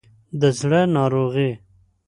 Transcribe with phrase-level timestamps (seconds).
[0.41, 1.51] د زړه ناروغي